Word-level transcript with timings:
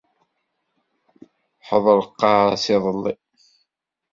Hedreq-as 1.67 2.63
iḍelli. 2.75 3.13